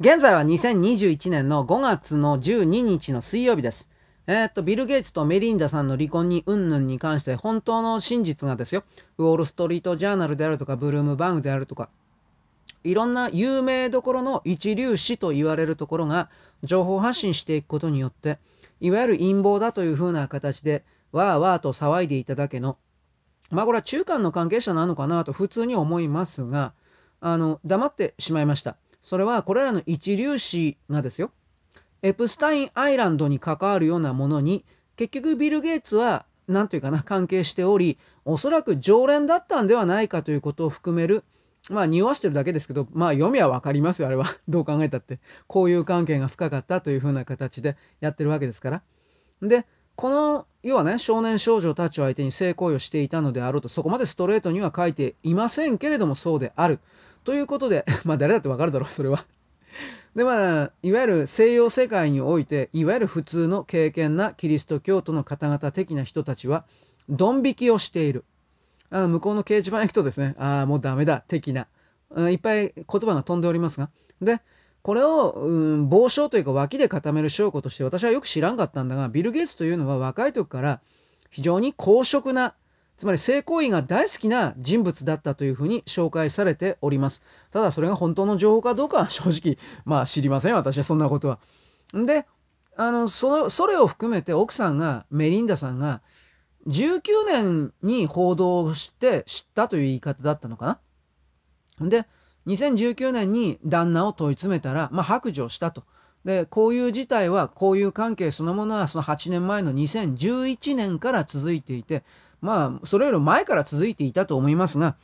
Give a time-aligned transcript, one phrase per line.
[0.00, 3.90] 現在は2021年の5月の12日の水曜日です。
[4.28, 8.84] えー、っと、ビル・ゲイツとメリンダさんの離婚に云々に関して本当の真実がですよ、
[9.16, 11.88] ウォール・ストリート・ジャーナルであるとか、ブルームバングであるとか、
[12.84, 16.30] いろんな有名どころの一流誌と言われるところが
[16.62, 18.38] 情報発信していくことによって、
[18.80, 22.78] いわゆる陰謀だというふうな形で、わーわーと騒いでいただけの、
[23.50, 26.72] まあこれは中間の関係者なのかなと普通に思いますが、
[27.20, 28.76] あの、黙ってしまいました。
[29.02, 31.30] それはこれらの一粒子がですよ。
[32.02, 34.64] エプスタインアイランドに関わるようなものに
[34.96, 41.24] 結局ビル・ゲイツは何というかな関係しておりおそらく常連だったんではないかということを含める
[41.70, 44.26] まあ匂わしてるだけですけどまあ読みは分かりますよあれは。
[44.48, 45.18] どう考えたって。
[45.46, 48.82] こういう関係が深かったというふうな形でやってるわけですから。
[49.42, 56.78] でこの要はね少年少女たちを相手に性行為をしていたのであろうとそこまでストレートには書いていませんけれどもそうである。
[57.28, 59.26] ということで、 まあ誰だってわかるだろう、それは。
[60.16, 66.64] でまあ、いわゆる西洋世界において、いわゆる普通の敬虔なキリスト教徒の方々的な人たちは、
[67.10, 68.24] ドン引きをしている。
[68.88, 71.66] あ向こうの掲示板行くとですね、ああ、もうダメだ、的な。
[72.30, 73.90] いっぱい言葉が飛んでおりますが。
[74.22, 74.40] で、
[74.80, 80.80] これを、うん、傍証というか脇で固める証拠として私はよく知らんかったんだが、ビル・ゲイツというのは若い時から
[81.28, 82.54] 非常に公職な
[82.98, 87.22] つまり性行為が大好きな人物だったというふうに紹介されております。
[87.52, 91.38] ただそれが本当の情報かどうかは正直、 まあ知りません、私はそんなことは。
[91.94, 92.26] で、
[92.76, 96.02] あの、そのそれを含めて奥さんが、メリンダさんが、
[96.66, 100.80] 19年に報道して知ったという言い方だったのか
[101.80, 101.88] な。
[101.88, 102.04] で、
[102.48, 105.84] 2019年に旦那を問い詰めたら、まあ白状したと。
[106.28, 112.04] で、こういう事態は、こういう関係そのものはその8年前の2011年から続いていて、
[112.42, 114.94] まあ、それより前から続いていたと思いますが、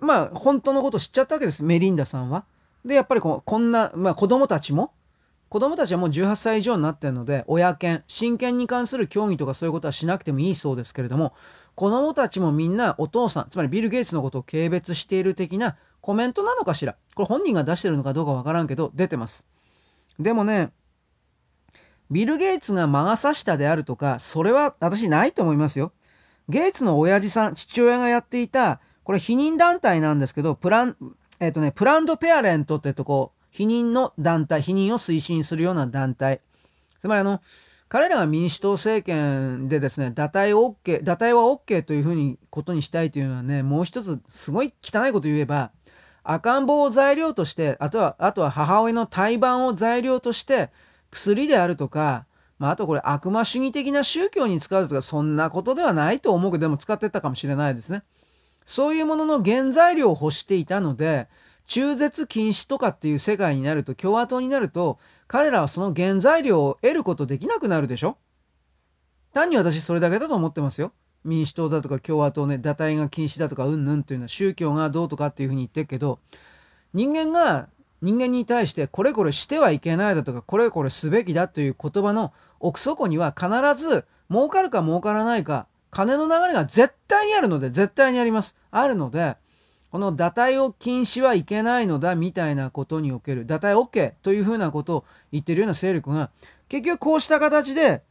[0.00, 2.46] まあ、本当のこと知っちゃったわけです、メリンダさんは。
[2.86, 4.94] で、やっぱりここんな、まあ、子供たちも、
[5.50, 11.34] 子供たちはもう18歳以上になってるので、親権、親権に関する協議とかそういうことはしなくてもいいそうですけれども、
[11.74, 16.96] 子供たちもみんなお父さん、つまりビル・ゲイツのことを軽蔑している的なコメントなのかしら。
[17.14, 19.46] これ本人が出してるのかどうかわからんけど、出てます。
[20.18, 20.72] でもね、
[22.10, 25.92] ビル・ゲイツが魔が差したであるとか、それは私ないと思いますよ。
[26.48, 30.96] ゲイツの親父さん、父親がやっていた、これ避妊団体なんですけど、プラン、
[31.40, 36.40] えっ、ー、とね、プランドペアレントってとこ、避妊の団体、避妊を推進するような団体。
[37.00, 37.40] つまりあの、
[37.88, 45.70] 彼らが民主党政権でですね、堕胎 OK、堕胎は OK というふうにことにしたいというのはね、もう一つすごい汚いこと言えば、
[46.28, 50.70] 赤ん坊を材料として、あとは、あとは母親の胎盤を材料として、
[51.10, 52.26] 薬であるとか、
[52.58, 58.02] まあ、あとこれ悪魔主義的な宗教に使うとかそんなことではないと思うけどでも使ってたかもしれないですね。
[58.64, 61.28] そういうものの原材料を欲していたので
[61.66, 64.98] 中絶禁止とかっていう世界になると共和党になると
[65.28, 68.16] 彼らはその原材料を得ることできなくなるでしょ
[69.34, 70.92] 単に私それだけだと思ってますよ。
[71.26, 76.20] 民主党だとか共和党ね、堕胎が禁止だとかうんぬんというのは宗教がどうとかっていうふうに言ってるけど
[76.94, 77.68] 人間が
[78.00, 83.48] 人間に対してこれこれしてはいけないだとかこれこれすべきだという言葉の奥底には必
[83.82, 88.56] ず儲かるか儲からないか金の流れが絶対にあるので絶対にあります。
[88.70, 89.36] あるので
[89.90, 96.30] この堕胎を禁止はいけないのだみたいなことにおける堕胎 OK というふうなことを言ってるような勢力が
[96.68, 98.02] 結局こうした形で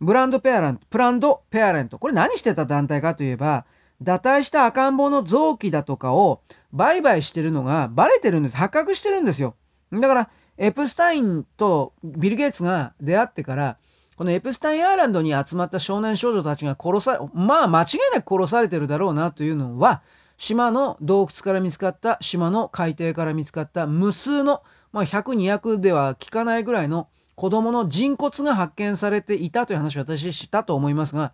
[0.00, 1.98] ブランドペアレントプランドペアレント。
[1.98, 3.66] これ何してた団体かといえば
[4.02, 8.56] 堕胎した赤ん坊の臓器だとかを売買してるのがバレてるんです。
[8.56, 9.56] 発覚してるんですよ。
[9.92, 13.78] だからエプスタインとビル・ゲイツが出会ってから、
[14.16, 20.02] このエプスタインアイランドに集まった少年少女たちが殺され、まあ間違いなく殺されてるだろうなというのは、
[20.36, 24.62] 島の洞窟から見つかった、島の海底から見つかった無数の、
[24.92, 31.32] まあ100、200では効かないぐらいの子供の人骨が発見されていたという話を私したと思いますが、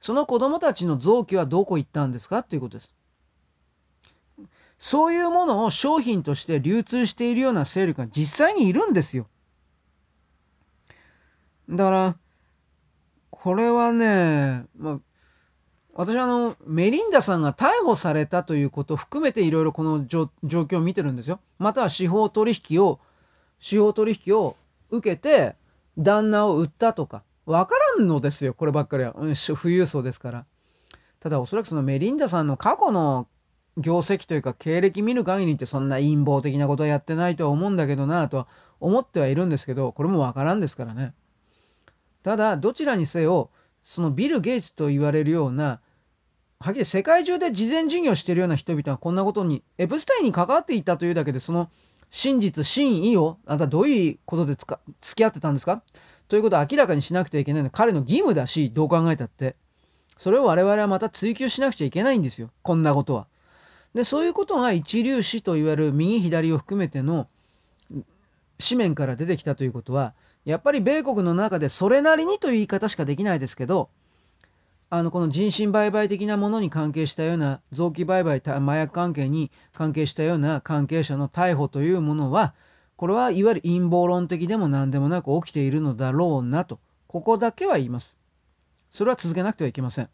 [0.00, 2.94] その子供たちの臓器はどこ行ったんですかということです。
[4.78, 9.26] そういうものを商品として流通しているような勢力が実際にいるんですよ。
[11.70, 12.16] だから、
[13.30, 14.98] これはね、まあ、
[15.94, 21.40] 私はあの、メリンダさんが逮捕されたということを含めていろいろこの状況を見てるんですよ。
[21.58, 22.98] または司法取引を、
[23.60, 24.56] 司法取引を
[24.94, 25.56] 受けて
[25.98, 29.14] 旦那を売ったとか、わからんのですよ、こればっかりは。
[29.16, 30.46] うん富裕層ですから。
[31.20, 33.28] ただおそらくそのメリンダさんの過去の
[33.76, 38.46] 業績というか経歴見る限りってそんな陰謀的なことはやってないとは思うんだけどなとは
[38.78, 41.14] 思ってはいるんですけどこれもわからんですからね
[42.22, 43.50] ただどちらにせよ
[43.82, 45.80] そのビル・ゲイツと言われるような
[46.60, 51.70] はっきり世界中で慈善事業してるような人々はこんなことにエプスタインに関わっていたというだけでその
[52.16, 55.82] 真実真意をあなたどういうことでつか付き合ってたんですか？
[56.28, 59.56] ということを明らかにしなくてはいけないのは彼の義務だしどう考えたって。
[60.16, 62.50] それを我々はまた追求しなくちゃいけないんですよ。
[62.62, 63.26] こんなことは。
[63.94, 67.26] でそういうことが一粒子といわれる右左を含めての
[68.60, 70.14] 紙面から出てきたということは
[70.44, 73.90] やっぱり米国の中でそれなりにという言い方しかできないですけど
[74.90, 82.54] あのこの人身売買的なものに関係したような臓器売買麻薬関係に関係したような関係者の逮捕というものは
[82.96, 86.78] これはいわゆる陰謀論的でも何でもなく起きているのだろうなと
[87.08, 88.16] ここだけは言います。
[88.90, 90.08] それは続けなくてはいけません。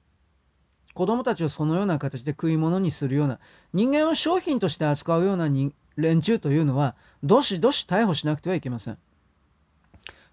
[0.94, 3.38] 子供たちをそのような形で食い物にするような
[3.72, 5.48] 人間を商品として扱うような
[5.96, 8.98] 連中というのはどしどし逮捕しなくてはいけません。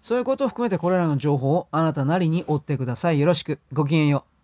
[0.00, 3.20] そういうことを含めてこれらの情報をあなたなりに追ってください。
[3.20, 3.58] よろしく。
[3.72, 4.37] ごきげんよう。